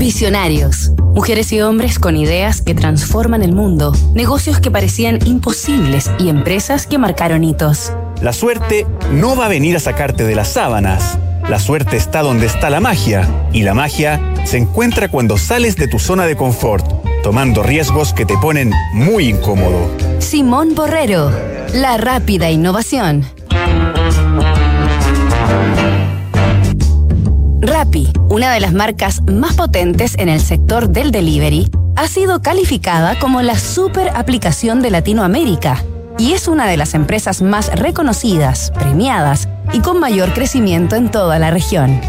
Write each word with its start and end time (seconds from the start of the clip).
Visionarios. 0.00 0.92
Mujeres 1.14 1.52
y 1.52 1.60
hombres 1.60 1.98
con 1.98 2.16
ideas 2.16 2.62
que 2.62 2.74
transforman 2.74 3.42
el 3.42 3.52
mundo, 3.52 3.92
negocios 4.14 4.58
que 4.58 4.70
parecían 4.70 5.18
imposibles 5.26 6.10
y 6.18 6.30
empresas 6.30 6.86
que 6.86 6.96
marcaron 6.96 7.44
hitos. 7.44 7.92
La 8.22 8.32
suerte 8.32 8.86
no 9.12 9.36
va 9.36 9.44
a 9.44 9.48
venir 9.50 9.76
a 9.76 9.78
sacarte 9.78 10.24
de 10.24 10.34
las 10.34 10.54
sábanas. 10.54 11.18
La 11.50 11.58
suerte 11.58 11.98
está 11.98 12.22
donde 12.22 12.46
está 12.46 12.70
la 12.70 12.80
magia, 12.80 13.28
y 13.52 13.62
la 13.62 13.74
magia 13.74 14.18
se 14.44 14.56
encuentra 14.56 15.08
cuando 15.08 15.36
sales 15.36 15.76
de 15.76 15.86
tu 15.86 15.98
zona 15.98 16.24
de 16.24 16.34
confort, 16.34 16.86
tomando 17.22 17.62
riesgos 17.62 18.14
que 18.14 18.24
te 18.24 18.38
ponen 18.38 18.72
muy 18.94 19.28
incómodo. 19.28 19.90
Simón 20.18 20.74
Borrero, 20.74 21.30
la 21.74 21.98
rápida 21.98 22.50
innovación. 22.50 23.26
Rappi, 27.90 28.08
una 28.28 28.52
de 28.52 28.60
las 28.60 28.72
marcas 28.72 29.20
más 29.22 29.54
potentes 29.54 30.14
en 30.16 30.28
el 30.28 30.40
sector 30.40 30.90
del 30.90 31.10
delivery, 31.10 31.68
ha 31.96 32.06
sido 32.06 32.40
calificada 32.40 33.18
como 33.18 33.42
la 33.42 33.58
super 33.58 34.10
aplicación 34.14 34.80
de 34.80 34.92
Latinoamérica 34.92 35.82
y 36.16 36.34
es 36.34 36.46
una 36.46 36.68
de 36.68 36.76
las 36.76 36.94
empresas 36.94 37.42
más 37.42 37.74
reconocidas, 37.74 38.70
premiadas 38.78 39.48
y 39.72 39.80
con 39.80 39.98
mayor 39.98 40.32
crecimiento 40.34 40.94
en 40.94 41.10
toda 41.10 41.40
la 41.40 41.50
región. 41.50 42.00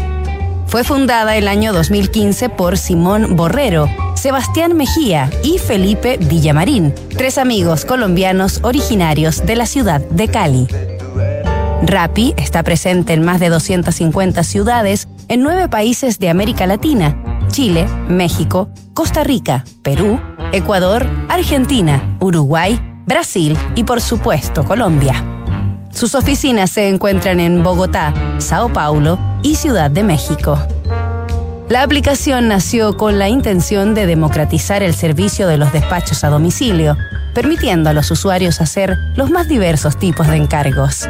Fue 0.68 0.84
fundada 0.84 1.36
el 1.36 1.48
año 1.48 1.72
2015 1.72 2.48
por 2.48 2.78
Simón 2.78 3.34
Borrero, 3.34 3.88
Sebastián 4.14 4.76
Mejía 4.76 5.30
y 5.42 5.58
Felipe 5.58 6.16
Villamarín, 6.16 6.94
tres 7.16 7.38
amigos 7.38 7.84
colombianos 7.84 8.60
originarios 8.62 9.44
de 9.44 9.56
la 9.56 9.66
ciudad 9.66 10.00
de 10.00 10.28
Cali. 10.28 10.68
Rappi 11.82 12.34
está 12.36 12.62
presente 12.62 13.12
en 13.14 13.24
más 13.24 13.40
de 13.40 13.48
250 13.48 14.44
ciudades 14.44 15.08
en 15.32 15.42
nueve 15.42 15.66
países 15.66 16.18
de 16.18 16.28
América 16.28 16.66
Latina, 16.66 17.16
Chile, 17.48 17.86
México, 18.06 18.68
Costa 18.92 19.24
Rica, 19.24 19.64
Perú, 19.80 20.20
Ecuador, 20.52 21.06
Argentina, 21.30 22.18
Uruguay, 22.20 22.78
Brasil 23.06 23.56
y 23.74 23.84
por 23.84 24.02
supuesto 24.02 24.62
Colombia. 24.62 25.24
Sus 25.90 26.14
oficinas 26.14 26.68
se 26.68 26.86
encuentran 26.86 27.40
en 27.40 27.62
Bogotá, 27.62 28.12
Sao 28.36 28.70
Paulo 28.74 29.18
y 29.42 29.54
Ciudad 29.54 29.90
de 29.90 30.02
México. 30.02 30.58
La 31.70 31.82
aplicación 31.82 32.48
nació 32.48 32.98
con 32.98 33.18
la 33.18 33.30
intención 33.30 33.94
de 33.94 34.04
democratizar 34.04 34.82
el 34.82 34.92
servicio 34.92 35.48
de 35.48 35.56
los 35.56 35.72
despachos 35.72 36.24
a 36.24 36.28
domicilio, 36.28 36.98
permitiendo 37.34 37.88
a 37.88 37.94
los 37.94 38.10
usuarios 38.10 38.60
hacer 38.60 38.98
los 39.16 39.30
más 39.30 39.48
diversos 39.48 39.98
tipos 39.98 40.28
de 40.28 40.36
encargos. 40.36 41.08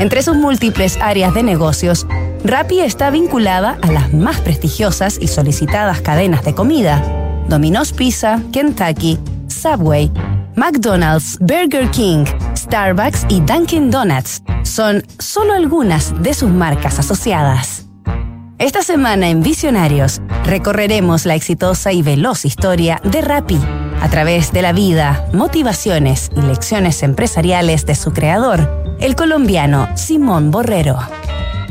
Entre 0.00 0.20
sus 0.22 0.36
múltiples 0.36 0.98
áreas 1.00 1.32
de 1.34 1.44
negocios, 1.44 2.08
Rappi 2.46 2.80
está 2.80 3.08
vinculada 3.08 3.78
a 3.80 3.90
las 3.90 4.12
más 4.12 4.38
prestigiosas 4.42 5.16
y 5.18 5.28
solicitadas 5.28 6.02
cadenas 6.02 6.44
de 6.44 6.54
comida: 6.54 7.02
Domino's 7.48 7.94
Pizza, 7.94 8.38
Kentucky, 8.52 9.18
Subway, 9.48 10.10
McDonald's, 10.54 11.38
Burger 11.40 11.90
King, 11.90 12.26
Starbucks 12.54 13.24
y 13.30 13.40
Dunkin' 13.40 13.90
Donuts. 13.90 14.42
Son 14.62 15.02
solo 15.18 15.54
algunas 15.54 16.22
de 16.22 16.34
sus 16.34 16.50
marcas 16.50 16.98
asociadas. 16.98 17.86
Esta 18.58 18.82
semana 18.82 19.30
en 19.30 19.42
Visionarios 19.42 20.20
recorreremos 20.44 21.24
la 21.24 21.36
exitosa 21.36 21.92
y 21.92 22.02
veloz 22.02 22.44
historia 22.44 23.00
de 23.04 23.22
Rappi 23.22 23.58
a 24.02 24.10
través 24.10 24.52
de 24.52 24.60
la 24.60 24.74
vida, 24.74 25.26
motivaciones 25.32 26.30
y 26.36 26.42
lecciones 26.42 27.02
empresariales 27.02 27.86
de 27.86 27.94
su 27.94 28.12
creador, 28.12 28.96
el 29.00 29.16
colombiano 29.16 29.88
Simón 29.96 30.50
Borrero. 30.50 30.98